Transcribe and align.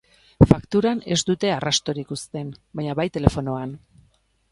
Fakturan 0.51 1.01
ez 1.15 1.17
dute 1.27 1.51
arrastorik 1.55 2.13
uzten, 2.15 2.49
baina 2.81 2.97
bai 3.01 3.07
telefonoan. 3.19 3.77